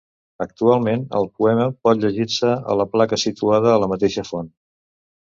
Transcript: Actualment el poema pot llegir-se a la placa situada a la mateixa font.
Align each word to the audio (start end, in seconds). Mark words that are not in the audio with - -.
Actualment 0.43 1.01
el 1.17 1.27
poema 1.41 1.67
pot 1.87 1.99
llegir-se 2.05 2.53
a 2.73 2.77
la 2.79 2.87
placa 2.93 3.19
situada 3.25 3.69
a 3.75 3.83
la 3.83 3.91
mateixa 3.93 4.25
font. 4.31 4.49